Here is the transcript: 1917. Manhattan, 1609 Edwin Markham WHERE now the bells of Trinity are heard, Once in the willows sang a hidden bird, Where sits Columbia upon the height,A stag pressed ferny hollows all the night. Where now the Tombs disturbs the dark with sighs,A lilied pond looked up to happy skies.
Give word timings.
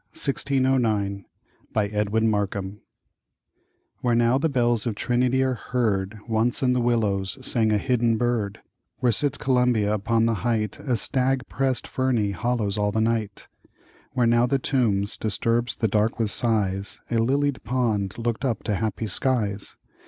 1917. 0.13 0.63
Manhattan, 0.63 1.25
1609 1.73 2.01
Edwin 2.01 2.27
Markham 2.31 2.81
WHERE 4.01 4.15
now 4.15 4.39
the 4.39 4.49
bells 4.49 4.87
of 4.87 4.95
Trinity 4.95 5.43
are 5.43 5.53
heard, 5.53 6.17
Once 6.27 6.63
in 6.63 6.73
the 6.73 6.81
willows 6.81 7.37
sang 7.45 7.71
a 7.71 7.77
hidden 7.77 8.17
bird, 8.17 8.61
Where 8.97 9.11
sits 9.11 9.37
Columbia 9.37 9.93
upon 9.93 10.25
the 10.25 10.33
height,A 10.41 10.95
stag 10.97 11.47
pressed 11.49 11.85
ferny 11.85 12.31
hollows 12.31 12.79
all 12.79 12.91
the 12.91 12.99
night. 12.99 13.47
Where 14.13 14.25
now 14.25 14.47
the 14.47 14.57
Tombs 14.57 15.17
disturbs 15.17 15.75
the 15.75 15.87
dark 15.87 16.17
with 16.17 16.31
sighs,A 16.31 17.19
lilied 17.19 17.63
pond 17.63 18.17
looked 18.17 18.43
up 18.43 18.63
to 18.63 18.73
happy 18.77 19.05
skies. 19.05 19.75